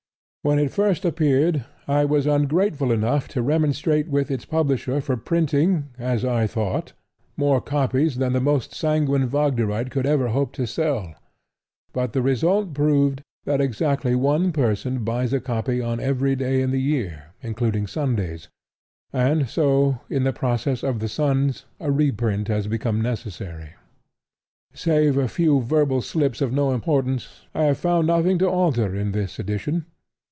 [0.43, 5.89] When it first appeared I was ungrateful enough to remonstrate with its publisher for printing,
[5.99, 6.93] as I thought,
[7.37, 11.13] more copies than the most sanguine Wagnerite could ever hope to sell.
[11.93, 16.71] But the result proved that exactly one person buys a copy on every day in
[16.71, 18.47] the year, including Sundays;
[19.13, 23.75] and so, in the process of the suns, a reprint has become necessary.
[24.73, 29.11] Save a few verbal slips of no importance, I have found nothing to alter in
[29.11, 29.85] this edition.